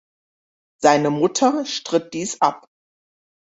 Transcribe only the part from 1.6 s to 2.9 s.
stritt dies ab.